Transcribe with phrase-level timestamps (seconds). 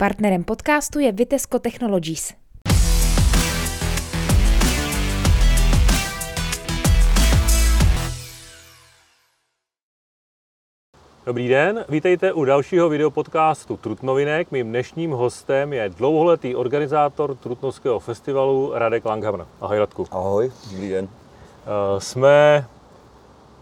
[0.00, 2.32] Partnerem podcastu je Vitesco Technologies.
[11.26, 14.50] Dobrý den, vítejte u dalšího videopodcastu Trutnovinek.
[14.50, 19.46] Mým dnešním hostem je dlouholetý organizátor Trutnovského festivalu Radek Langhammer.
[19.60, 20.06] Ahoj Radku.
[20.10, 21.08] Ahoj, dobrý den.
[21.08, 22.66] Eh, Jsme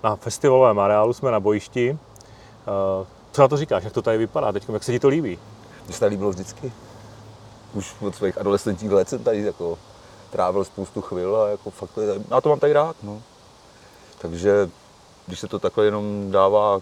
[0.05, 1.99] na festivalovém areálu, jsme na bojišti.
[2.63, 5.39] Eh, Co na to říkáš, jak to tady vypadá teď, jak se ti to líbí?
[5.89, 6.73] Mně se tady líbilo vždycky.
[7.75, 9.79] Už od svých adolescentních let jsem tady jako
[10.31, 12.97] trávil spoustu chvil a jako fakt to je tady, já to mám tady rád.
[13.03, 13.23] No.
[14.19, 14.71] Takže
[15.27, 16.81] když se to takhle jenom dává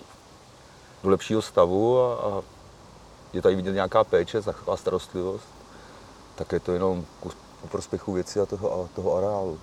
[1.02, 2.42] do lepšího stavu a, a
[3.32, 5.48] je tady vidět nějaká péče, taková starostlivost,
[6.34, 7.30] tak je to jenom po
[7.68, 9.59] prospěchu věci a toho, a toho areálu.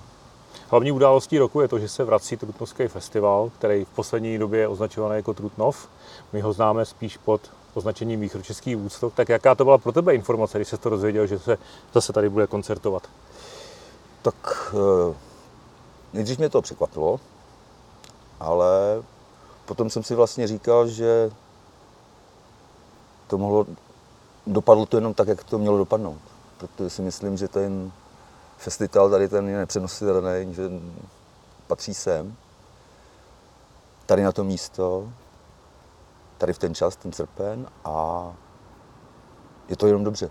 [0.70, 4.68] Hlavní událostí roku je to, že se vrací Trutnovský festival, který v poslední době je
[4.68, 5.90] označovaný jako Trutnov.
[6.34, 7.42] My ho známe spíš pod
[7.74, 9.16] označením Východočeský Woodstock.
[9.16, 11.58] Tak jaká to byla pro tebe informace, když jsi to dozvěděl, že se
[11.94, 13.08] zase tady bude koncertovat?
[14.22, 14.36] Tak
[14.74, 15.16] eh,
[16.14, 17.20] nejdřív mě to překvapilo,
[18.40, 19.04] ale
[19.66, 21.32] potom jsem si vlastně říkal, že
[23.28, 23.66] to mohlo,
[24.48, 26.20] dopadlo to jenom tak, jak to mělo dopadnout.
[26.58, 27.92] Protože si myslím, že ten
[28.58, 30.64] festival tady ten je nepřenositelný, že
[31.68, 32.36] patří sem,
[34.06, 35.10] tady na to místo,
[36.44, 38.28] tady v ten čas, ten srpen a
[39.70, 40.30] je to jenom dobře.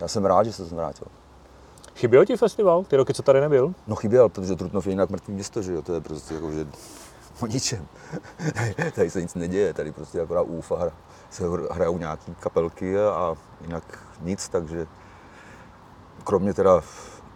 [0.00, 1.06] Já jsem rád, že se to vrátil.
[1.96, 3.74] Chyběl ti festival, ty roky, co tady nebyl?
[3.86, 6.66] No chyběl, protože Trutnov je jinak mrtvý město, že jo, to je prostě jako, že
[7.40, 7.86] o ničem.
[8.94, 10.92] tady se nic neděje, tady prostě akorát úfa, hra,
[11.30, 14.86] se hrajou nějaký kapelky a jinak nic, takže
[16.24, 16.80] kromě teda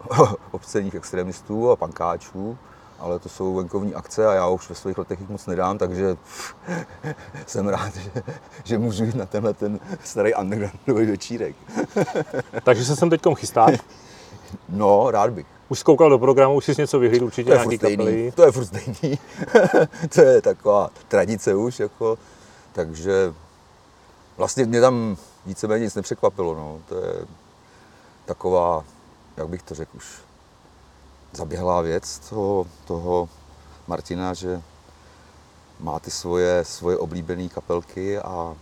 [0.50, 2.58] obscených extremistů a pankáčů,
[2.98, 6.16] ale to jsou venkovní akce a já už ve svých letech jich moc nedám, takže
[7.46, 8.10] jsem rád, že,
[8.64, 11.56] že můžu jít na tenhle ten starý undergroundový večírek.
[12.64, 13.78] Takže se sem teď chystáš.
[14.68, 15.46] No, rád bych.
[15.68, 18.32] Už zkoukal do programu, už jsi něco vyhlídl určitě To je nějaký kapely.
[18.36, 19.18] To je furt stejný.
[20.14, 22.18] to je taková tradice už, jako,
[22.72, 23.34] takže
[24.36, 26.80] vlastně mě tam víceméně nic nepřekvapilo, no.
[26.88, 27.14] To je
[28.24, 28.84] taková,
[29.36, 30.18] jak bych to řekl už,
[31.32, 33.28] zaběhlá věc toho, toho
[33.86, 34.62] Martina, že
[35.80, 38.56] má ty svoje, svoje oblíbené kapelky a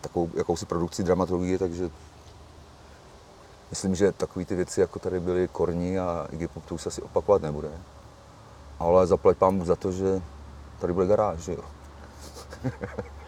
[0.00, 1.90] takovou jakousi produkci dramaturgie, takže
[3.70, 6.88] myslím, že takové ty věci, jako tady byly Korní a Iggy Pop, to už se
[6.88, 7.70] asi opakovat nebude.
[8.78, 10.22] Ale zaplať pán za to, že
[10.78, 11.64] tady bude garáž, že jo.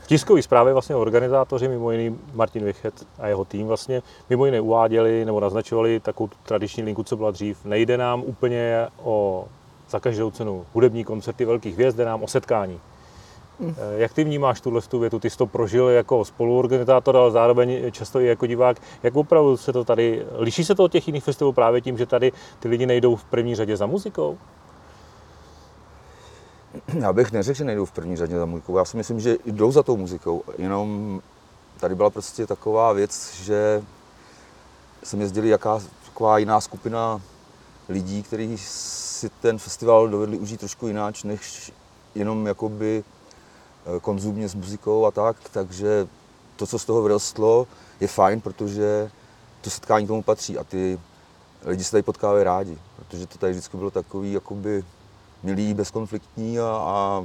[0.00, 4.60] V tiskové zprávě vlastně organizátoři, mimo jiný Martin Vichet a jeho tým vlastně mimo jiné
[4.60, 7.64] uváděli nebo naznačovali takovou tradiční linku, co byla dřív.
[7.64, 9.44] Nejde nám úplně o
[9.90, 12.80] za každou cenu hudební koncerty velkých hvězd, jde nám o setkání.
[13.68, 15.18] Eh, Jak ty vnímáš tuhle tu větu?
[15.18, 18.76] Ty jsi to prožil jako spoluorganizátor, ale zároveň často i jako divák.
[19.02, 22.06] Jak opravdu se to tady, liší se to od těch jiných festivalů právě tím, že
[22.06, 24.38] tady ty lidi nejdou v první řadě za muzikou?
[27.00, 28.78] Já bych neřekl, že nejdou v první řadě za muzikou.
[28.78, 30.42] Já si myslím, že jdou za tou muzikou.
[30.58, 31.20] Jenom
[31.80, 33.82] tady byla prostě taková věc, že
[35.02, 37.20] jsem jezdili jaká taková jiná skupina
[37.88, 41.72] lidí, kteří si ten festival dovedli užít trošku jináč, než
[42.14, 45.36] jenom jakoby eh, konzumně s muzikou a tak.
[45.52, 46.08] Takže
[46.56, 47.66] to, co z toho vyrostlo,
[48.00, 49.10] je fajn, protože
[49.60, 51.00] to setkání tomu patří a ty
[51.64, 54.84] lidi se tady potkávají rádi, protože to tady vždycky bylo takový jakoby
[55.42, 57.24] milý, bezkonfliktní a, a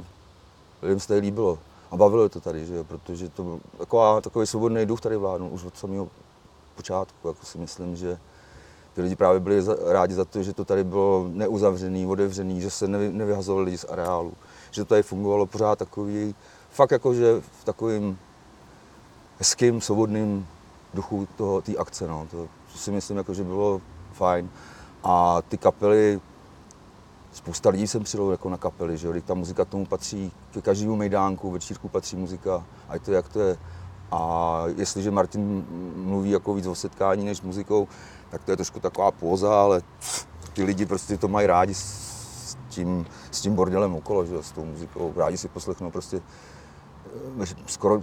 [0.82, 1.58] lidem se tady líbilo.
[1.90, 5.64] A bavilo to tady, že jo, protože to taková, takový svobodný duch tady vládnul už
[5.64, 6.08] od samého
[6.76, 7.28] počátku.
[7.28, 8.18] Jako si myslím, že
[8.94, 12.70] ty lidi právě byli za, rádi za to, že to tady bylo neuzavřený, otevřený, že
[12.70, 14.32] se nevy, nevyhazovali lidi z areálu,
[14.70, 16.34] že to tady fungovalo pořád takový,
[16.70, 18.18] fakt jako, že v takovým
[19.38, 20.46] hezkým, svobodným
[20.94, 22.26] duchu toho, té akce, no.
[22.30, 22.36] To,
[22.72, 23.80] to si myslím, jako, že bylo
[24.12, 24.50] fajn.
[25.04, 26.20] A ty kapely,
[27.32, 30.96] spousta lidí jsem přidal jako na kapely, že jo, ta muzika tomu patří, ke každému
[30.96, 33.58] mejdánku, večírku patří muzika, ať to jak to je.
[34.10, 35.64] A jestliže Martin
[35.96, 37.88] mluví jako víc o setkání než muzikou,
[38.30, 39.82] tak to je trošku taková póza, ale
[40.52, 44.52] ty lidi prostě to mají rádi s tím, s tím bordelem okolo, že jo, s
[44.52, 45.12] tou muzikou.
[45.16, 46.20] Rádi si poslechnou prostě
[47.42, 48.00] eh, skoro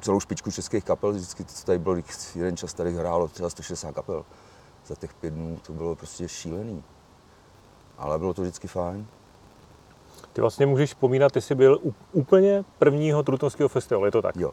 [0.00, 1.96] celou špičku českých kapel, vždycky co tady bylo,
[2.34, 4.24] jeden čas tady hrálo třeba 160 kapel
[4.86, 6.84] za těch pět dnů, to bylo prostě šílený.
[7.98, 9.06] Ale bylo to vždycky fajn.
[10.32, 11.78] Ty vlastně můžeš vzpomínat, ty jsi byl
[12.12, 14.36] úplně prvního Trutnovského festivalu, je to tak?
[14.36, 14.52] Jo.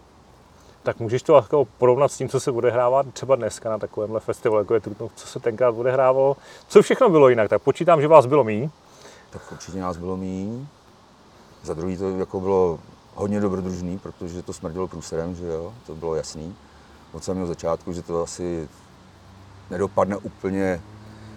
[0.84, 4.62] Tak můžeš to jako porovnat s tím, co se odehrává třeba dneska na takovémhle festivalu,
[4.62, 6.38] jako je Trutnov, co se tenkrát odehrávalo,
[6.68, 8.70] co všechno bylo jinak, tak počítám, že vás bylo míň.
[9.30, 10.68] Tak určitě nás bylo míň.
[11.64, 12.80] Za druhý to jako bylo
[13.16, 16.56] hodně dobrodružný, protože to smrdilo průserem, že jo, to bylo jasný.
[17.12, 18.70] od samého začátku, že to asi
[19.70, 20.82] nedopadne úplně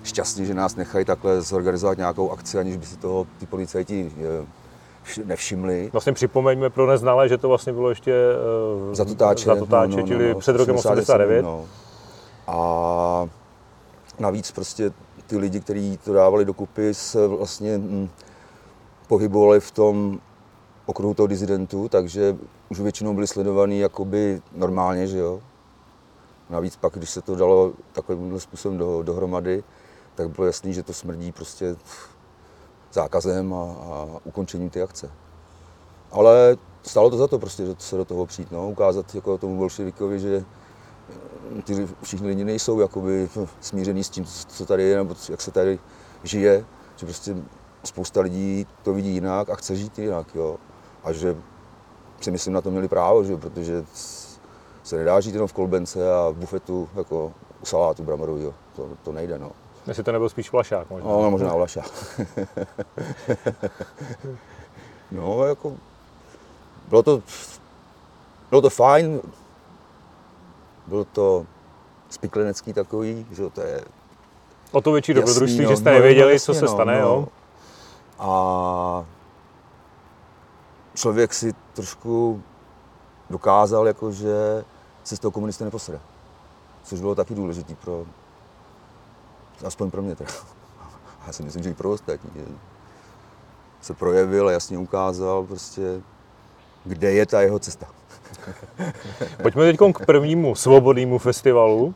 [0.02, 4.46] šťastně, že nás nechají takhle zorganizovat nějakou akci, aniž by si toho ty policajti eh,
[5.04, 5.90] vš- nevšimli.
[5.92, 8.14] Vlastně připomeňme pro neznalé, že to vlastně bylo ještě
[8.88, 11.42] uh, Za Tutáče, za Tutáče no, no, čili no, před rokem 87, 89.
[11.42, 11.64] No.
[12.46, 13.28] A
[14.18, 14.92] navíc prostě
[15.26, 18.08] ty lidi, kteří to dávali dokupy, se vlastně hm,
[19.08, 20.20] pohybovali v tom
[20.86, 22.36] okruhu toho dizidentu, takže
[22.68, 25.40] už většinou byli sledovaní jakoby normálně, že jo.
[26.50, 29.64] Navíc pak, když se to dalo takovým způsobem do, dohromady,
[30.14, 31.76] tak bylo jasný, že to smrdí prostě
[32.92, 35.10] zákazem a, a ukončením té akce.
[36.10, 39.58] Ale stálo to za to prostě, že se do toho přijít, no, ukázat jako tomu
[39.58, 40.44] bolševikovi, že
[41.58, 43.28] eh, ty všichni lidi nejsou jakoby
[43.60, 45.78] smíření s tím, co tady je, nebo jak se tady
[46.24, 46.64] žije,
[46.96, 47.36] že prostě
[47.84, 50.56] spousta lidí to vidí jinak a chce žít jinak, jo.
[51.04, 51.36] A že
[52.20, 53.84] si myslím na to měli právo, že protože
[54.82, 57.32] se nedá žít jenom v kolbence a v bufetu jako
[57.62, 58.54] u salátu bramorovýho.
[58.76, 59.52] To, to nejde, no.
[59.86, 61.10] Jestli to nebyl spíš flašák možná.
[61.10, 61.80] No, možná Vlaša.
[65.10, 65.76] no, jako,
[66.88, 67.22] bylo to,
[68.50, 69.20] bylo to fajn,
[70.86, 71.46] bylo to
[72.10, 73.84] spiklenecký takový, že to je
[74.72, 77.00] O to větší jasný, dobrodružství, no, že jste no, nevěděli, no, co se no, stane,
[77.00, 77.06] no.
[77.06, 77.28] jo?
[78.18, 79.04] A
[80.94, 82.42] člověk si trošku
[83.30, 84.64] dokázal, jako, že
[85.04, 86.00] se z toho komunisty neposede.
[86.84, 88.04] Což bylo taky důležité pro,
[89.64, 90.30] aspoň pro mě teda.
[91.26, 92.30] Já si myslím, že i pro ostatní.
[93.80, 96.00] Se projevil a jasně ukázal prostě,
[96.84, 97.86] kde je ta jeho cesta.
[99.42, 101.94] Pojďme teď k prvnímu svobodnému festivalu.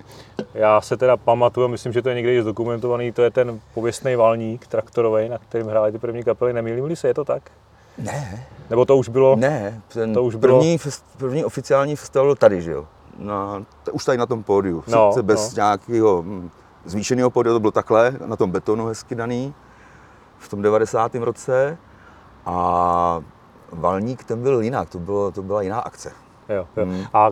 [0.54, 4.16] Já se teda pamatuju, myslím, že to je někde i zdokumentovaný, to je ten pověstný
[4.16, 6.52] valník traktorový, na kterým hrály ty první kapely.
[6.52, 7.50] Nemýlím se, je to tak?
[7.98, 9.36] Ne, Nebo to už bylo?
[9.36, 12.86] ne, ten To už bylo- první, fest, první oficiální festival tady, že jo?
[13.18, 14.84] Na, už tady na tom pódiu.
[14.88, 15.56] No, bez no.
[15.56, 16.50] nějakého hm,
[16.86, 19.54] zvýšeného pódia, to bylo takhle, na tom betonu hezky daný,
[20.38, 21.14] v tom 90.
[21.14, 21.78] roce.
[22.46, 23.20] A
[23.72, 26.12] Valník ten byl jinak, to, bylo, to byla jiná akce.
[26.48, 26.84] Jo, jo.
[26.84, 27.04] Hmm.
[27.14, 27.30] A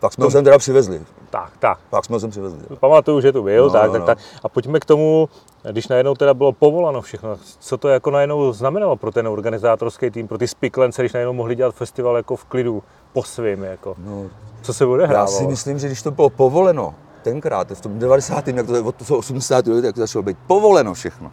[0.00, 1.02] Pak jsme ho sem teda přivezli.
[1.30, 1.78] tak, tak.
[1.90, 2.60] Pak jsme ho sem přivezli.
[2.80, 4.06] Pamatuju, že tu byl, No, tak, no, tak, no.
[4.06, 4.18] tak.
[4.42, 5.28] A pojďme k tomu,
[5.72, 10.28] když najednou teda bylo povoleno všechno, co to jako najednou znamenalo pro ten organizátorský tým,
[10.28, 12.82] pro ty spiklence, když najednou mohli dělat festival jako v klidu,
[13.12, 13.94] po svým, jako.
[13.98, 14.24] No,
[14.62, 15.38] Co se já odehrávalo?
[15.38, 18.48] si myslím, že když to bylo povoleno, tenkrát, v tom 90.
[18.48, 19.66] jak to od toho 80.
[19.66, 21.32] let, jak to začalo být povoleno všechno,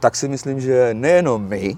[0.00, 1.76] tak si myslím, že nejenom my,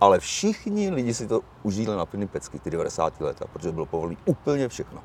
[0.00, 3.20] ale všichni lidi si to užili na plný pecky, ty 90.
[3.20, 5.00] leta, protože bylo povolené úplně všechno.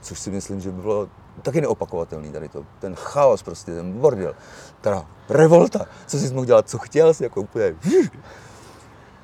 [0.00, 1.08] Což si myslím, že bylo
[1.42, 2.64] taky neopakovatelný tady to.
[2.78, 4.34] Ten chaos prostě, ten bordel,
[4.80, 7.74] ta revolta, co si mohl dělat, co chtěl, si jako úplně,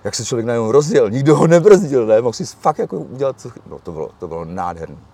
[0.05, 3.51] jak se člověk najednou rozjel, nikdo ho nebrzdil, ne, mohl si fakt jako udělat, co,
[3.67, 5.10] no to bylo, to bylo nádherné.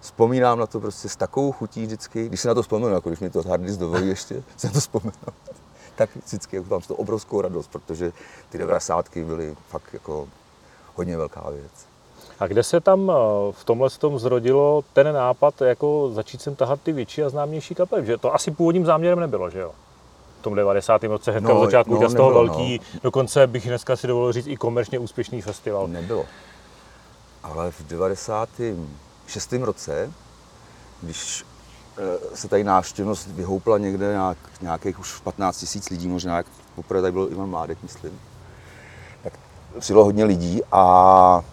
[0.00, 3.20] Vzpomínám na to prostě s takovou chutí vždycky, když si na to vzpomenu, jako když
[3.20, 5.12] mi to harddisk dovolí ještě, si na to vzpomenu,
[5.96, 8.12] tak vždycky jako mám z toho obrovskou radost, protože
[8.48, 9.16] ty 90.
[9.16, 10.28] byly fakt jako
[10.94, 11.90] hodně velká věc.
[12.40, 13.14] A kde se tam eh,
[13.52, 18.06] v tomhle tom zrodilo ten nápad, jako začít sem tahat ty větší a známější kapely?
[18.06, 19.72] Že to asi původním záměrem nebylo, že jo?
[20.40, 21.04] V tom 90.
[21.04, 24.46] roce hnedka No, no, začátku no, z toho velký, dokonce bych dneska si dovolil říct
[24.46, 25.88] i komerčně úspěšný festival.
[25.88, 26.24] Nebylo.
[27.42, 27.82] Ale v
[29.30, 29.52] 96.
[29.52, 30.12] roce,
[31.02, 31.44] když
[31.98, 37.00] eh, se tady návštěvnost vyhoupla někde nějak, nějakých už 15 tisíc lidí, možná jak poprvé
[37.00, 38.20] tady byl Ivan Mládek, myslím,
[39.22, 39.32] tak
[39.78, 41.44] přijelo hodně lidí a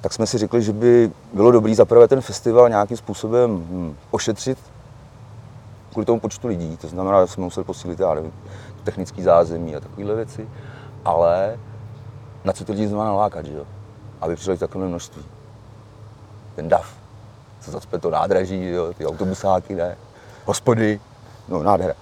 [0.00, 4.58] tak jsme si řekli, že by bylo dobré zaprvé ten festival nějakým způsobem hm, ošetřit
[5.90, 6.76] kvůli tomu počtu lidí.
[6.76, 8.32] To znamená, že jsme museli posílit, já nevím,
[8.84, 10.48] technický zázemí a takovéhle věci,
[11.04, 11.58] ale
[12.44, 13.64] na co ty lidi znamená nalákat, že jo?
[14.20, 15.35] Aby přijeli v takovém množství.
[16.56, 16.94] Ten dav,
[17.60, 18.92] co zacpe to nádraží, jo?
[18.94, 19.96] ty autobusáky, ne?
[20.44, 21.00] Hospody,
[21.48, 21.94] no nádhera.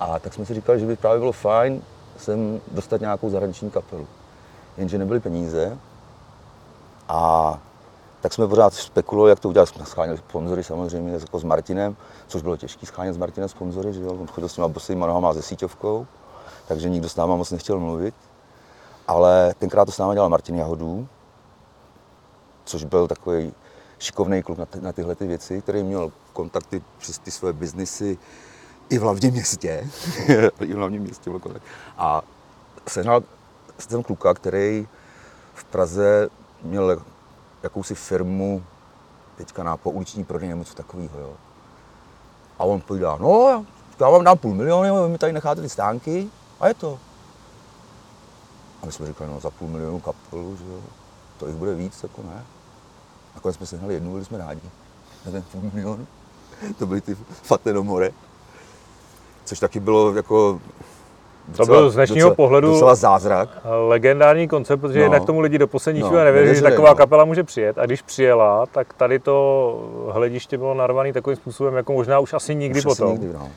[0.00, 1.82] A tak jsme si říkali, že by právě bylo fajn
[2.16, 4.06] sem dostat nějakou zahraniční kapelu.
[4.76, 5.78] Jenže nebyly peníze
[7.08, 7.58] a
[8.20, 9.66] tak jsme pořád spekulovali, jak to udělat.
[9.66, 14.00] Jsme scháněli sponzory samozřejmě jako s Martinem, což bylo těžké schánět s Martinem sponzory, že
[14.00, 14.12] jo?
[14.20, 16.06] On chodil s těma bosýma nohama se síťovkou,
[16.68, 18.14] takže nikdo s náma moc nechtěl mluvit.
[19.08, 21.08] Ale tenkrát to s náma dělal Martin Jahodů,
[22.64, 23.52] což byl takový
[24.00, 28.18] šikovný kluk na, ty, na tyhle ty věci, který měl kontakty přes ty své biznisy
[28.88, 29.90] i v hlavním městě.
[30.60, 31.62] I v hlavním městě byl kontakt.
[31.98, 32.22] A
[32.88, 33.22] sehnal
[33.78, 34.88] jsem kluka, který
[35.54, 36.28] v Praze
[36.62, 37.02] měl
[37.62, 38.64] jakousi firmu
[39.36, 41.18] teďka na pouliční prodej nebo něco takového.
[41.18, 41.32] Jo.
[42.58, 43.64] A on povídá, no,
[44.00, 46.28] já vám dám půl milionu, vy mi tady necháte ty stánky
[46.60, 46.98] a je to.
[48.82, 50.80] A my jsme říkali, no za půl milionu kapelu, že jo,
[51.38, 52.44] to jich bude víc, jako ne.
[53.34, 54.60] Nakonec jsme sehnali jednu, byli jsme rádi.
[55.26, 56.06] na ten půl milion.
[56.78, 58.10] To byly ty Fatenomore.
[59.44, 60.60] Což taky bylo jako
[61.56, 63.48] to byl z dnešního docela, pohledu docela zázrak.
[63.88, 65.04] legendární koncept, protože No.
[65.04, 66.94] jednak tomu lidi do poslední No, chvíle nevěřili, že taková no.
[66.94, 67.78] kapela může přijet.
[67.78, 72.54] A když přijela, tak tady to hlediště bylo narvané takovým způsobem, jako možná už asi
[72.54, 73.12] nikdy Už asi potom.
[73.12, 73.48] Nikdy, no.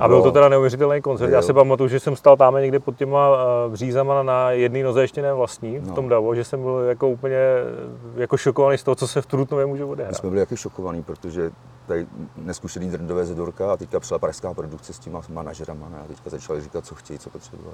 [0.00, 1.30] A byl to teda neuvěřitelný koncert.
[1.30, 1.42] Já Jo.
[1.42, 3.28] si pamatuju, že jsem stál tam někde pod těma
[3.66, 5.94] eh, břízama na jedné noze ještě ne vlastní, v No.
[5.94, 9.26] tom Davo, že jsem byl jako úplně eh, jako šokovaný z toho, co se v
[9.26, 10.16] Trutnově může My odehrát.
[10.16, 11.50] jsme byli jaký šokovaní, protože
[11.86, 16.30] tady neskušený drndové ze Dorka a teďka přišla pražská produkce s těma manažerama a teďka
[16.30, 17.68] začali říkat, co chtějí, co potřebují.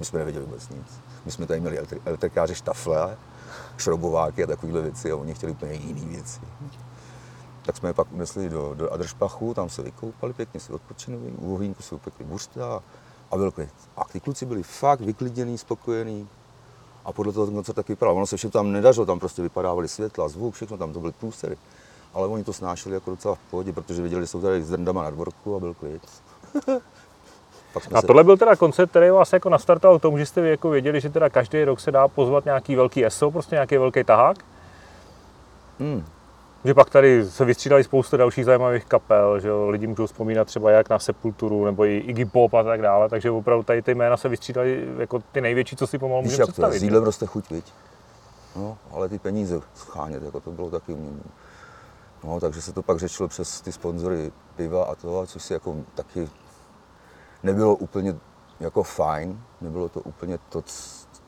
[0.00, 1.00] My jsme nevěděli vůbec nic.
[1.24, 3.16] My jsme tady měli elektri- elektrikáře štafle,
[3.78, 6.40] šrobováky a takovéhle věci a oni chtěli úplně jiné věci.
[7.62, 11.54] Tak jsme je pak unesli do, do Adršpachu, tam se vykoupali pěkně, si odpočinuli, u
[11.54, 12.82] ohýnku si upekli buřta
[13.30, 13.70] a byl klid.
[13.96, 16.28] A ty kluci byli fakt vyklidnění, spokojení.
[17.04, 18.16] A podle toho ten koncert tak vypadal.
[18.16, 21.56] Ono se všechno tam nedařilo, tam prostě vypadávali světla, zvuk, všechno tam to byly průsery.
[22.14, 25.02] Ale oni to snášeli jako docela v pohodě, protože věděli, že jsou tady s drndama
[25.02, 26.02] na dvorku a byl klid.
[27.94, 30.70] A se- tohle byl teda koncert, který vás jako nastartoval k tomu, že jste jako
[30.70, 34.36] věděli, že teda každý rok se dá pozvat nějaký velký ESO, prostě nějaký velký tahák.
[35.80, 36.04] Hmm.
[36.64, 40.70] Že pak tady se vystřídali spoustu dalších zajímavých kapel, že jo, lidi můžou vzpomínat třeba
[40.70, 44.16] jak na Sepulturu nebo i Iggy Pop a tak dále, takže opravdu tady ty jména
[44.16, 46.82] se vystřídali jako ty největší, co si pomalu můžeme jak je, s představit.
[46.82, 47.72] jídlem roste chuť, viď?
[48.56, 51.22] No, ale ty peníze schánět, jako to bylo taky umění.
[52.24, 55.76] No, takže se to pak řešilo přes ty sponzory piva a to, což si jako
[55.94, 56.28] taky
[57.42, 58.14] nebylo úplně
[58.60, 60.62] jako fajn, nebylo to úplně to,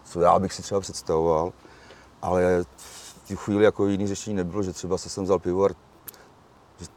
[0.05, 1.53] co já bych si třeba představoval,
[2.23, 2.65] ale
[3.35, 5.75] tu chvíli jako jiný řešení nebylo, že třeba se jsem vzal pivovar,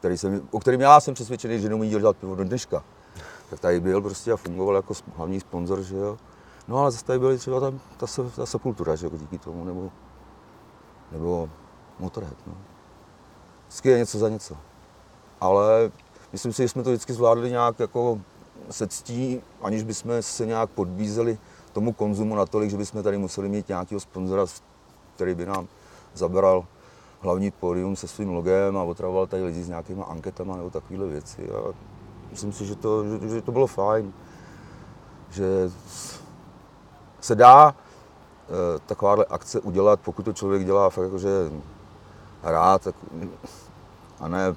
[0.00, 2.84] který jsem, o kterým já jsem přesvědčený, že neumí dělat pivo do dneška.
[3.50, 6.18] Tak tady byl prostě a fungoval jako hlavní sponzor, že jo.
[6.68, 9.90] No ale zase tady byly třeba tam ta, ta sepultura, že jo, díky tomu, nebo,
[11.12, 11.50] nebo
[11.98, 12.54] Motorhead, no.
[13.68, 14.56] Vždycky je něco za něco.
[15.40, 15.90] Ale
[16.32, 18.20] myslím si, že jsme to vždycky zvládli nějak jako
[18.70, 21.38] se ctí, aniž bychom se nějak podbízeli
[21.72, 24.46] tomu konzumu natolik, že bychom tady museli mít nějakého sponzora,
[25.14, 25.68] který by nám
[26.14, 26.64] zabral
[27.20, 31.50] hlavní pódium se svým logem a otravoval tady lidi s nějakýma anketama nebo takovéhle věci.
[31.50, 31.74] A
[32.30, 34.12] myslím si, že to, že, že to bylo fajn.
[35.30, 35.70] Že
[37.20, 41.30] se dá eh, takováhle akce udělat, pokud to člověk dělá fakt jakože
[42.42, 42.94] rád, tak,
[44.20, 44.54] a ne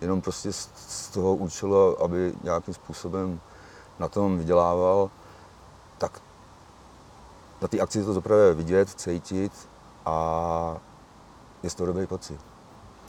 [0.00, 3.40] jenom prostě z, z toho účelu, aby nějakým způsobem
[3.98, 5.10] na tom vydělával,
[5.98, 6.22] tak
[7.60, 9.52] na té akci to zaprvé vidět, cítit
[10.06, 10.76] a
[11.62, 12.40] je z toho dobrý pocit.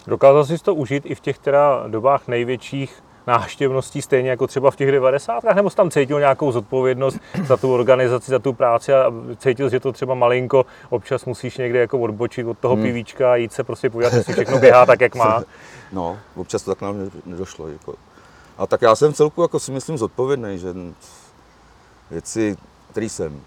[0.07, 4.75] Dokázal jsi to užít i v těch teda dobách největších návštěvností, stejně jako třeba v
[4.75, 5.43] těch 90.
[5.55, 9.79] nebo jsi tam cítil nějakou zodpovědnost za tu organizaci, za tu práci a cítil, že
[9.79, 12.83] to třeba malinko občas musíš někde jako odbočit od toho Hmm.
[12.83, 15.43] pivíčka a jít se prostě podívat, jestli všechno běhá tak, jak má.
[15.91, 17.67] No, občas to tak nám ne- nedošlo.
[17.67, 17.95] Jako.
[18.57, 20.73] A tak já jsem v celku jako si myslím zodpovědný, že
[22.11, 22.57] věci,
[22.91, 23.41] které jsem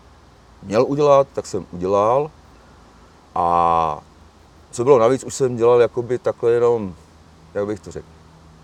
[0.62, 2.30] měl udělat, tak jsem udělal.
[3.36, 4.00] A
[4.70, 6.94] co bylo navíc, už jsem dělal jakoby takhle jenom,
[7.54, 8.08] jak bych to řekl,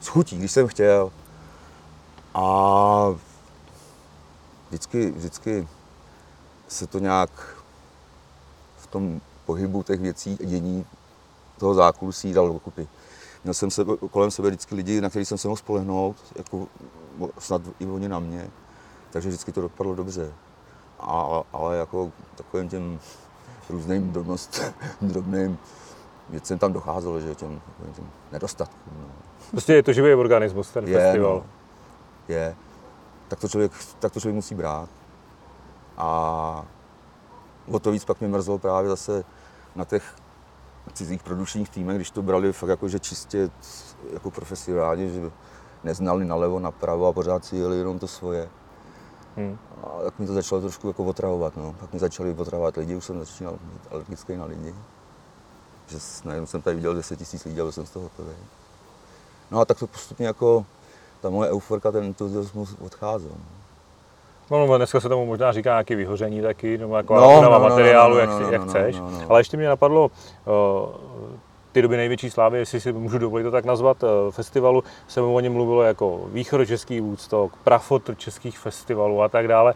[0.01, 1.13] s chutí, když jsem chtěl.
[2.35, 3.15] A
[4.69, 5.69] vždycky, vždycky
[6.69, 7.31] se to nějak
[8.79, 10.87] v tom pohybu těch věcí a dění
[11.59, 12.89] toho zákulisí dal dokupy.
[13.45, 16.67] Měl jsem sebe, kolem sebe vždycky lidi, na který jsem se mohl spolehnout, jako
[17.39, 18.51] snad i oni na mě,
[19.11, 20.33] takže vždycky to dopadlo dobře.
[21.01, 23.01] A, ale jako takovým těm
[23.71, 24.63] různým drobnost,
[25.01, 25.59] drobným
[26.29, 27.61] věcem tam docházelo, že těm,
[27.95, 28.93] těm nedostatkům.
[29.01, 29.07] No.
[29.51, 31.35] Prostě je to živý organismus, ten Je, festival.
[31.37, 31.45] no.
[32.29, 32.57] Je.
[33.29, 34.89] Tak to, člověk, tak to člověk musí brát.
[35.97, 36.65] A
[37.73, 39.25] o to víc pak mě mrzelo právě zase
[39.77, 40.15] na těch
[40.93, 43.51] cizích produkčních týmech, když to brali fakt jako, že čistě
[44.13, 45.31] jako profesionálně, že
[45.85, 48.49] neznali nalevo, napravo a pořád si jeli jenom to svoje.
[49.37, 49.59] Hmm.
[49.83, 51.75] A tak mi to začalo trošku jako otravovat, no.
[51.81, 54.75] Pak mi začali otravovat lidi, už jsem začínal být alergický na lidi.
[55.87, 58.37] Že najednou jsem tady viděl 10 000 lidí a byl jsem z toho hotový.
[59.51, 60.67] No a tak to postupně jako
[61.21, 63.31] ta moje euforka, ten entuziasmus odcházel.
[63.31, 63.45] no.
[64.59, 67.51] No, no, dneska se tomu možná říká nějaké vyhoření taky, nebo jako No, no, no,
[67.51, 68.97] no, materiálu, no, jak, no, si- no, jak no, chceš.
[68.99, 69.21] no, no.
[69.31, 70.11] Ale ještě mě napadlo,
[70.47, 70.89] uh,
[71.73, 75.41] ty doby největší slávy, jestli si můžu dovolit to tak nazvat, uh, festivalu, se o
[75.41, 79.75] něm mluvilo jako východočeský Woodstock, prafotr českých festivalů a tak dále.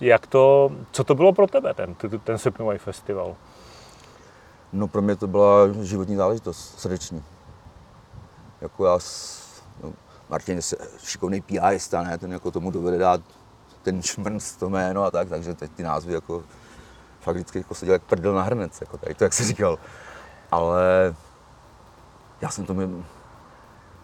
[0.00, 3.36] Jak to, co to bylo pro tebe, ten, ten, srpnový festival?
[4.72, 7.22] No pro mě to byla životní záležitost, srdeční.
[8.60, 8.98] Jako já,
[9.82, 9.92] no,
[10.28, 13.20] Martin je se- šikovný PIista, ne, ten jako tomu dovede dát
[13.82, 16.42] ten šmrnc, to jméno a tak, takže teď ty názvy jako
[17.20, 19.78] fakt vždycky jako seděl jak prdel na hrnec, jako tady to, jak jsi říkal.
[20.52, 21.14] Ale
[22.40, 23.04] já jsem to měl,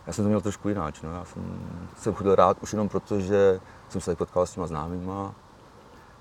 [0.07, 1.01] já jsem to měl trošku jináč.
[1.01, 1.13] No.
[1.13, 5.35] Já jsem, jsem chodil rád už jenom proto, že jsem se potkal s těma známýma.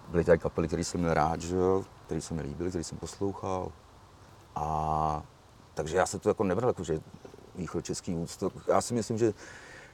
[0.07, 2.97] Byly tady kapely, které jsem měl rád, že jo, který se mi líbily, který jsem
[2.97, 3.71] poslouchal.
[4.55, 5.23] A
[5.73, 6.99] takže já se to jako nebral, jako, že
[7.55, 8.53] východočeský úctok.
[8.67, 9.33] Já si myslím, že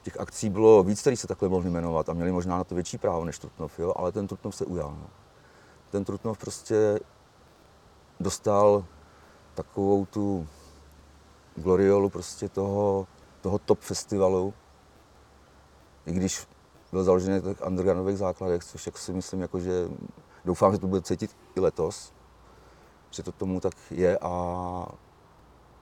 [0.02, 2.98] těch akcí bylo víc, které se takhle mohli jmenovat a měli možná na to větší
[2.98, 3.92] právo než Trutnov, jo?
[3.96, 4.90] ale ten Trutnov se ujal.
[4.90, 5.06] No.
[5.90, 7.00] Ten Trutnov prostě
[8.20, 8.84] dostal
[9.54, 10.46] takovou tu
[11.56, 13.06] gloriolu prostě toho,
[13.40, 14.54] toho top festivalu,
[16.06, 16.46] i když
[16.92, 19.88] byl založený na těch undergroundových základech, což jak si myslím, jako, že
[20.44, 22.12] doufám, že to bude cítit i letos,
[23.10, 24.86] že to tomu tak je a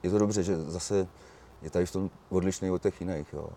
[0.02, 1.09] je to dobře, že zase
[1.62, 3.33] je tady v tom odlišný od těch jiných.
[3.33, 3.49] Jo.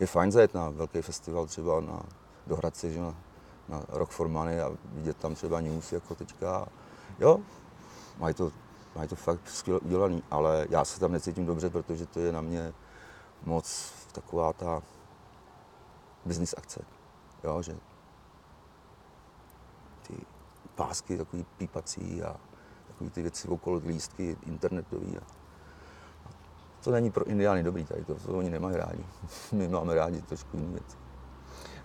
[0.00, 2.02] Je fajn zajet na velký festival třeba na,
[2.46, 3.14] do Hradce, že na,
[3.68, 6.68] na Rock for Money a vidět tam třeba News jako teďka.
[7.18, 7.40] Jo,
[8.18, 8.52] mají to,
[8.96, 12.40] mají to fakt skvěle udělaný, ale já se tam necítím dobře, protože to je na
[12.40, 12.72] mě
[13.44, 14.82] moc taková ta
[16.24, 16.80] business akce.
[17.44, 17.76] Jo, že
[20.06, 20.14] ty
[20.74, 22.36] pásky takový pípací a
[22.86, 25.18] takové ty věci okolo lístky internetový.
[25.18, 25.22] A
[26.84, 29.04] to není pro Indiány dobrý tady, to, to oni nemají rádi.
[29.52, 30.96] My máme rádi trošku jiné věci.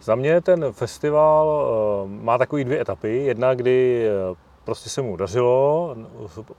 [0.01, 3.17] Za mě ten festival uh, má takový dvě etapy.
[3.17, 4.37] Jedna, kdy uh,
[4.69, 5.95] prostě se mu dařilo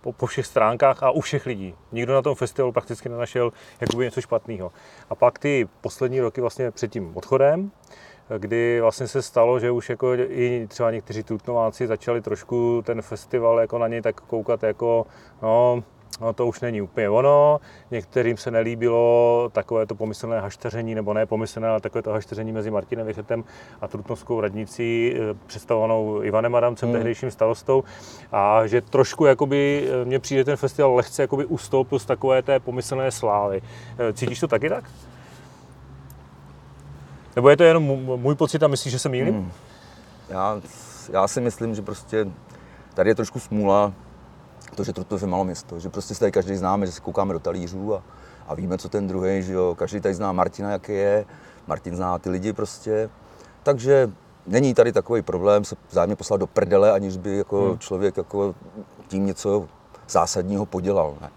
[0.00, 1.74] po, po všech stránkách a u všech lidí.
[1.92, 4.72] Nikdo na tom festivalu prakticky nenašel jakoby něco špatného.
[5.10, 7.70] A pak ty poslední roky vlastně před tím odchodem,
[8.38, 13.60] kdy vlastně se stalo, že už jako i třeba někteří tutnováci začali trošku ten festival
[13.60, 15.06] jako na něj tak koukat jako,
[15.42, 15.82] no,
[16.20, 17.60] no to už není úplně ono.
[17.90, 22.70] Některým se nelíbilo takové to pomyslné hašteření, nebo ne pomyslné, ale takové to hašteření mezi
[22.70, 23.44] Martinem Vychetem
[23.80, 26.96] a Trutnovskou radnicí, eh, představovanou Ivanem Adamcem, hmm.
[26.96, 27.84] tehdejším starostou.
[28.32, 32.60] A že trošku jakoby, eh, mně přijde ten festival lehce jakoby ustoupil z takové té
[32.60, 33.62] pomyslné slávy.
[33.98, 34.84] Eh, cítíš to taky tak?
[37.36, 37.82] Nebo je to jenom
[38.20, 39.34] můj pocit a myslíš, že se mýlím?
[39.34, 39.52] Hmm.
[40.28, 40.60] Já,
[41.12, 42.26] já si myslím, že prostě
[42.94, 43.92] tady je trošku smůla,
[44.80, 47.32] to, že Trutnov je malo město, že prostě se tady každý známe, že se koukáme
[47.32, 48.02] do talířů a,
[48.48, 51.24] a víme, co ten druhý, že jo, každý tady zná Martina, jaký je,
[51.66, 53.10] Martin zná ty lidi prostě,
[53.62, 54.10] takže
[54.46, 57.78] není tady takový problém se vzájemně poslat do prdele, aniž by jako hmm.
[57.78, 58.54] člověk jako
[59.08, 59.68] tím něco
[60.08, 61.30] zásadního podělal, ne.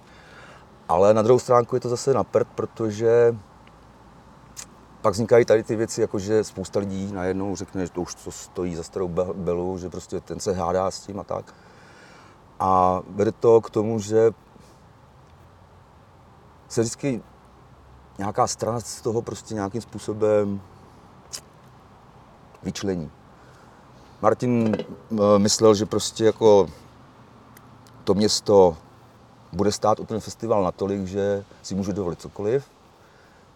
[0.90, 3.36] Ale na druhou stránku je to zase na prd, protože
[5.02, 8.32] pak vznikají tady ty věci, jako že spousta lidí najednou řekne, že to už to
[8.32, 11.54] stojí za starou belu, že prostě ten se hádá s tím a tak.
[12.64, 14.32] A vede to k tomu, že
[16.68, 17.22] se vždycky
[18.18, 20.62] nějaká strana z toho prostě nějakým způsobem
[22.64, 23.12] vyčlení.
[24.22, 24.78] Martin
[25.38, 26.68] myslel, že prostě jako
[28.04, 28.78] to město
[29.52, 32.70] bude stát o ten festival natolik, že si může dovolit cokoliv.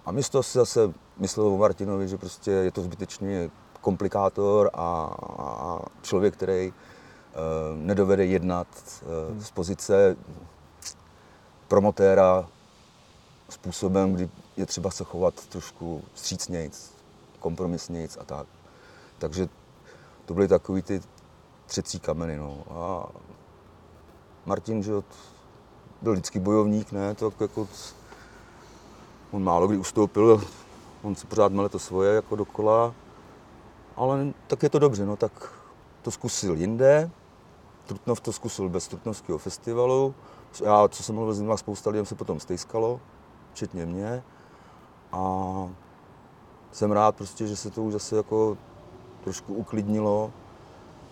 [0.05, 5.79] A město si zase myslelo o Martinovi, že prostě je to zbytečný komplikátor a, a
[6.01, 6.73] člověk, který
[7.75, 10.15] nedovede jednat eh, z pozice
[11.67, 12.47] promotéra
[13.49, 16.91] způsobem, kdy je třeba se chovat trošku vstřícnějc,
[17.39, 18.47] kompromisnějc a tak.
[19.17, 19.49] Takže
[20.25, 21.01] to byly takový ty
[21.65, 22.37] třecí kameny.
[22.37, 22.63] No.
[22.69, 23.09] A
[24.45, 24.91] Martin, že
[26.01, 27.67] byl vždycky bojovník, ne, to jako,
[29.31, 30.43] on málo kdy ustoupil,
[31.01, 32.93] on se pořád mele to svoje jako dokola,
[33.95, 35.53] ale tak je to dobře, no tak
[36.01, 37.11] to zkusil jinde,
[37.87, 40.15] Trutnov to zkusil bez Trutnovského festivalu.
[40.63, 42.99] Já, co jsem mluvil s nimi, spousta lidem se potom stejskalo,
[43.51, 44.23] včetně mě.
[45.11, 45.43] A
[46.71, 48.57] jsem rád prostě, že se to už zase jako
[49.23, 50.31] trošku uklidnilo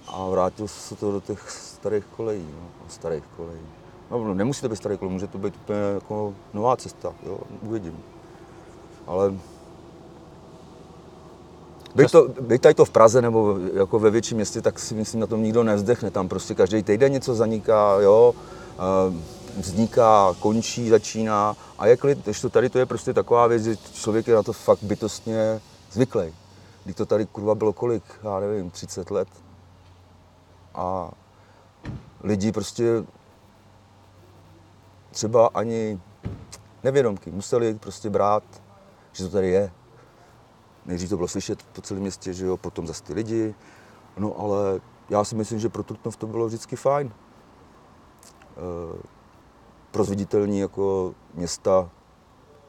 [0.08, 3.66] a vrátil se to do těch starých kolejí, no, starých kolejí.
[4.12, 8.04] No, nemusí to být starý kolej, může to být úplně jako nová cesta, jo, uvidím.
[9.08, 9.34] Ale
[11.96, 15.22] Byť, to, byť tady to v Praze nebo jako ve větším městě, tak si myslím,
[15.22, 16.12] na tom nikdo nevzdechne.
[16.12, 18.36] Tam prostě každý týden něco zaniká, jo,
[19.58, 24.28] vzniká, končí, začíná a je klid, to tady to je prostě taková věc, že člověk
[24.28, 26.34] je na to fakt bytostně zvyklý.
[26.84, 29.28] Když to tady kurva bylo kolik, já nevím, 30 let.
[30.76, 31.12] A
[32.24, 33.04] lidi prostě
[35.12, 36.00] třeba ani
[36.84, 38.44] nevědomky museli prostě brát,
[39.14, 39.72] že to tady je.
[40.86, 43.56] Nejdřív to bylo slyšet po celém městě, že jo, potom zase ty lidi.
[44.18, 47.08] No ale já si myslím, že pro Trutnov to bylo vždycky fajn.
[47.08, 47.12] E,
[49.92, 51.90] pro zviditelní jako města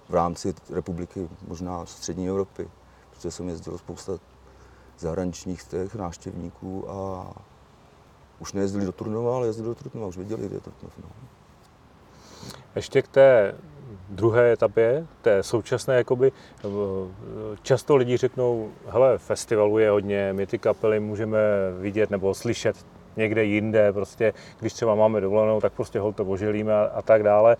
[0.08, 2.68] v rámci republiky, možná střední Evropy,
[3.10, 4.12] protože jsem jezdil spousta
[4.98, 7.32] zahraničních těch návštěvníků a
[8.38, 10.92] už nejezdili do Trutnova, ale jezdili do Trutnova, už věděli, kde je Trutnov.
[10.98, 11.08] No.
[12.76, 13.54] Ještě k té
[14.08, 16.32] druhé etapě, té současné, jakoby,
[16.64, 16.68] eh,
[17.62, 21.38] často lidi řeknou, hele, festivalu je hodně, my ty kapely můžeme
[21.80, 22.76] vidět nebo slyšet
[23.16, 27.22] někde jinde, prostě, když třeba máme dovolenou, tak prostě hol to oželíme a, a tak
[27.22, 27.56] dále.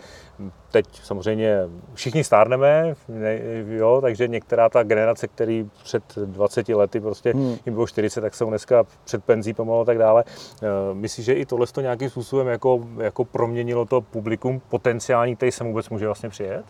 [0.71, 1.57] Teď samozřejmě
[1.93, 7.57] všichni stárneme, ne, jo, takže některá ta generace, který před 20 lety prostě hmm.
[7.65, 10.23] jim bylo 40, tak jsou dneska před penzí pomalu a tak dále.
[10.27, 15.51] Eh, myslíš, že i tohle to nějakým způsobem jako, jako proměnilo to publikum potenciální, který
[15.51, 16.65] se vůbec může vlastně přijet?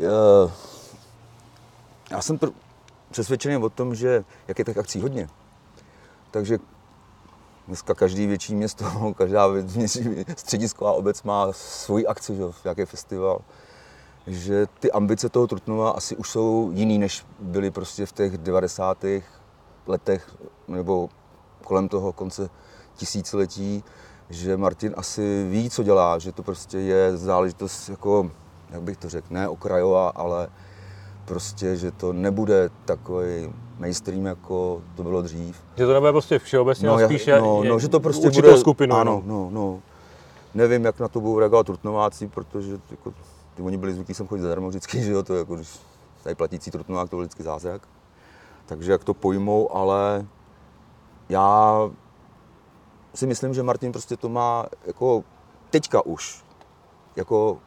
[0.00, 0.10] Já,
[2.10, 2.52] já jsem pr-
[3.10, 5.28] přesvědčený o tom, že jak je těch akcí hodně,
[6.30, 6.58] takže
[7.66, 9.48] Dneska každý větší město, každá
[10.36, 13.40] středisková obec má svoji akci, že, nějaký festival.
[14.26, 19.04] Že ty ambice toho Trutnova asi už jsou jiný, než byly prostě v těch 90.
[19.86, 20.36] letech
[20.68, 21.08] nebo
[21.64, 22.50] kolem toho konce
[22.96, 23.84] tisíciletí,
[24.30, 28.30] že Martin asi ví, co dělá, že to prostě je záležitost jako,
[28.70, 30.48] jak bych to řekl, ne okrajová, ale
[31.24, 35.62] prostě, že to nebude takový mainstream, jako to bylo dřív.
[35.76, 38.96] Že to nebude prostě všeobecně, no, ale spíš no, no, že to prostě bude, skupinu.
[38.96, 39.80] Ano, no, no.
[40.54, 43.12] Nevím, jak na to budou reagovat Trutnováci, protože jako,
[43.54, 45.78] ty oni byli zvyklí sem chodit zadarmo vždycky, že jo, to je jako, když
[46.22, 47.82] tady platící Trutnovák, to byl vždycky zázrak.
[48.66, 50.26] Takže jak to pojmou, ale
[51.28, 51.78] já
[53.14, 55.24] si myslím, že Martin prostě to má jako
[55.70, 56.44] teďka už,
[57.16, 57.58] jako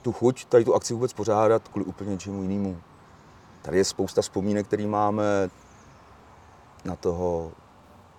[0.00, 2.80] tu chuť tady tu akci vůbec pořádat kvůli úplně něčemu jinému.
[3.62, 5.50] Tady je spousta vzpomínek, které máme
[6.84, 7.52] na toho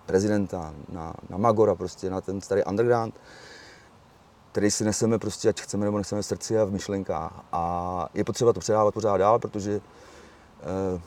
[0.06, 3.14] prezidenta, na, na Magora, prostě na ten starý underground,
[4.52, 7.44] který si neseme prostě, ať chceme nebo nechceme v srdci a v myšlenkách.
[7.52, 9.80] A je potřeba to předávat pořád dál, protože
[10.60, 11.00] eh,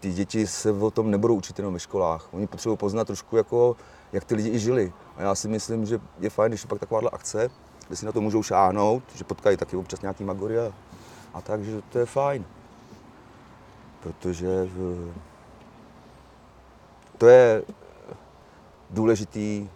[0.00, 2.28] ty děti se o tom nebudou učit jenom ve školách.
[2.32, 3.76] Oni potřebují poznat trošku, jako,
[4.12, 4.92] jak ty lidi i žili.
[5.16, 7.50] A já si myslím, že je fajn, když je pak takováhle akce,
[7.88, 10.72] kde si na to můžou šáhnout, že potkají taky občas nějaký magory a,
[11.34, 12.44] a tak, že to je fajn.
[14.00, 15.14] Protože eh,
[17.18, 17.62] to je
[18.90, 19.68] důležitý,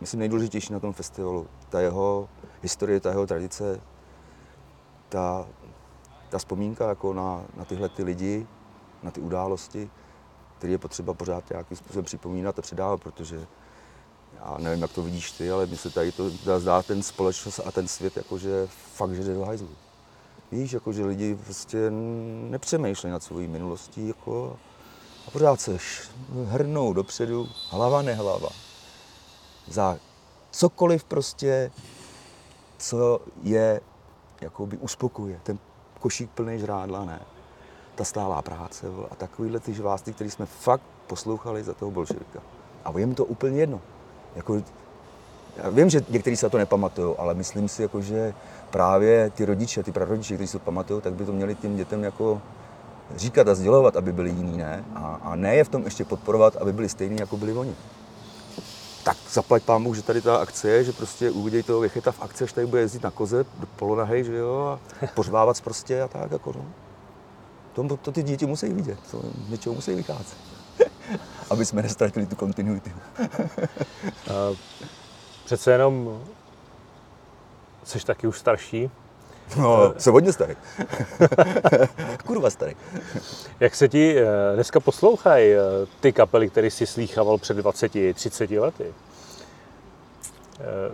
[0.00, 1.46] myslím nejdůležitější na tom festivalu.
[1.68, 2.28] Ta jeho
[2.62, 3.80] historie, ta jeho tradice,
[5.08, 5.46] ta,
[6.28, 8.46] ta vzpomínka jako na, na tyhle ty lidi,
[9.02, 9.90] na ty události,
[10.58, 13.46] které je potřeba pořád nějakým způsobem připomínat a předávat, protože
[14.44, 17.72] já nevím, jak to vidíš ty, ale mi se tady to zdá ten společnost a
[17.72, 19.68] ten svět, jakože fakt, že jde do hajzlu.
[20.52, 21.90] Víš, jako, že lidi prostě
[22.50, 24.56] nepřemýšlejí nad svojí minulostí jako,
[25.26, 25.78] a pořád se
[26.44, 28.48] hrnou dopředu, hlava nehlava.
[29.66, 29.98] Za
[30.50, 31.70] cokoliv prostě,
[32.78, 33.80] co je,
[34.40, 35.40] jakoby uspokuje.
[35.42, 35.58] Ten
[36.00, 37.20] košík plný žrádla, ne.
[37.94, 42.42] Ta stálá práce a takovýhle ty žvásty, který jsme fakt poslouchali za toho bolševika.
[42.84, 43.80] A je mu to úplně jedno.
[44.36, 44.62] Jako,
[45.56, 48.34] já vím, že někteří se to nepamatují, ale myslím si, jako, že
[48.70, 52.04] právě ty rodiče, ty prarodiče, kteří si to pamatují, tak by to měli těm dětem
[52.04, 52.42] jako
[53.16, 54.84] říkat a sdělovat, aby byli jiní, ne?
[54.94, 57.74] A, a ne je v tom ještě podporovat, aby byli stejní, jako byli oni.
[59.04, 62.22] Tak zaplať pán Bůh, že tady ta akce je, že prostě uvidějí toho Věcheta v
[62.22, 66.08] akci, až tady bude jezdit na koze do polonahej, že jo, a pořvávat prostě a
[66.08, 66.64] tak, jako no.
[67.72, 70.57] To, to ty děti musí vidět, to něčeho musí vycházet.
[71.50, 72.90] aby jsme nestratili tu kontinuitu.
[75.44, 76.22] Přece jenom
[77.84, 78.90] jsi taky už starší.
[79.56, 80.56] No, jsem hodně starý.
[82.26, 82.74] Kurva starý.
[83.60, 85.58] Jak se ti eh, dneska poslouchají eh,
[86.00, 88.94] ty kapely, které jsi slýchával před 20-30 lety?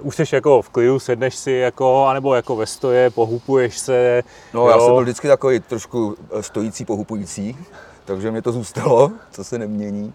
[0.00, 4.22] Uh, už jsi jako v klidu, sedneš si jako, anebo jako ve stoje, pohupuješ se.
[4.54, 4.68] No jo.
[4.68, 7.56] já jsem byl vždycky takový trošku stojící, pohupující,
[8.04, 10.14] takže mě to zůstalo, co se nemění.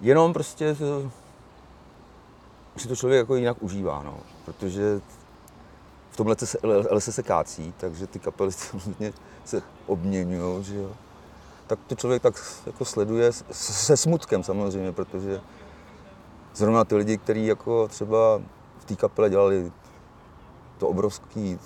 [0.00, 0.76] Jenom prostě
[2.76, 5.00] si to člověk jako jinak užívá, no, protože
[6.10, 9.12] v tomhle se lese se kácí, takže ty kapely samozřejmě
[9.44, 10.90] se obměňují, že jo.
[11.66, 12.34] Tak to člověk tak
[12.66, 15.40] jako sleduje se smutkem samozřejmě, protože
[16.54, 18.40] zrovna ty lidi, kteří jako třeba
[18.78, 19.72] v té kapele dělali
[20.78, 21.58] to obrovský,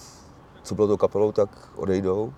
[0.62, 2.32] co bylo tou kapelou, tak odejdou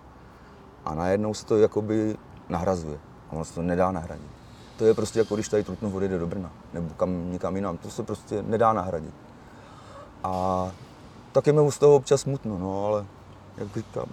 [0.85, 2.17] a najednou se to jakoby
[2.53, 2.99] nahrazuje.
[3.31, 4.31] A ono se to nedá nahradit.
[4.77, 7.79] To je prostě jako když tady Trutnov odejde do Brna nebo kam někam jinam.
[7.79, 9.15] To se prostě nedá nahradit.
[10.25, 10.71] A
[11.33, 13.05] tak je mi z toho občas smutno, no, ale
[13.57, 14.07] jak říkám,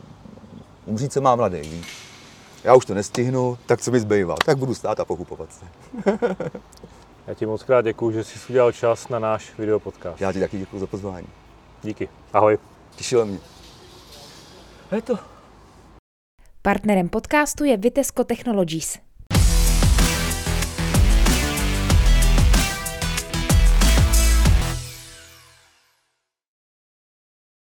[0.85, 2.09] umřít se má mladý, víš.
[2.63, 4.35] Já už to nestihnu, tak co mi zbývá?
[4.45, 5.65] Tak budu stát a pochupovat se.
[7.27, 10.21] Já ti moc krát děkuji, že jsi udělal čas na náš videopodcast.
[10.21, 11.27] Já ti taky děkuji za pozvání.
[11.83, 12.09] Díky.
[12.33, 12.57] Ahoj.
[12.95, 13.39] Těšilo mě.
[14.91, 15.38] A je to.
[16.69, 19.08] Partnerem podcastu je Vitesco Technologies.